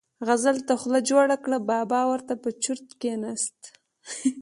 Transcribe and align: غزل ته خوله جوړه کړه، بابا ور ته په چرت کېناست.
غزل 0.27 0.57
ته 0.67 0.73
خوله 0.81 0.99
جوړه 1.09 1.37
کړه، 1.43 1.57
بابا 1.71 2.01
ور 2.09 2.21
ته 2.27 2.35
په 2.41 2.49
چرت 2.63 2.87
کېناست. 3.01 3.59